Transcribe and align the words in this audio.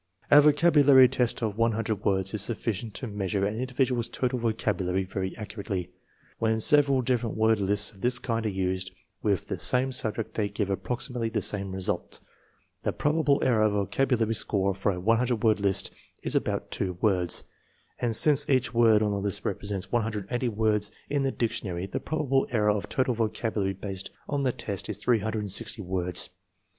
A 0.31 0.41
vocabulary 0.41 1.07
test 1.07 1.43
of 1.43 1.59
100 1.59 2.03
words 2.03 2.33
is 2.33 2.41
sufficient 2.41 2.95
to 2.95 3.05
meas 3.05 3.35
ure 3.35 3.45
an 3.45 3.59
individual's 3.59 4.09
total 4.09 4.39
vocabulary 4.39 5.03
very 5.03 5.37
accurately. 5.37 5.91
When 6.39 6.59
several 6.59 7.03
different 7.03 7.37
word 7.37 7.59
lists 7.59 7.91
of 7.91 8.01
this 8.01 8.17
kind 8.17 8.43
are 8.47 8.49
used 8.49 8.89
with 9.21 9.45
the 9.45 9.59
same 9.59 9.91
subject 9.91 10.33
they 10.33 10.49
give 10.49 10.71
approximately 10.71 11.29
the 11.29 11.43
same 11.43 11.71
result. 11.71 12.19
The 12.81 12.91
probable 12.93 13.43
error 13.43 13.61
of 13.61 13.73
a 13.75 13.85
vocabulary 13.85 14.33
score 14.33 14.73
for 14.73 14.91
a 14.91 14.99
100 14.99 15.43
word 15.43 15.59
list 15.59 15.91
is 16.23 16.33
about 16.35 16.71
2 16.71 16.97
words, 16.99 17.43
and 17.99 18.15
since 18.15 18.49
each 18.49 18.73
word 18.73 19.03
in 19.03 19.11
the 19.11 19.17
list 19.19 19.45
represents 19.45 19.91
180 19.91 20.49
words 20.49 20.91
in 21.11 21.21
the 21.21 21.31
dic 21.31 21.51
tionary, 21.51 21.91
the 21.91 21.99
probable 21.99 22.47
error 22.49 22.71
of 22.71 22.89
total 22.89 23.13
vocabulary 23.13 23.73
based 23.73 24.09
on 24.27 24.41
the 24.41 24.51
test 24.51 24.89
is 24.89 24.97
360 25.03 25.83
words. 25.83 26.29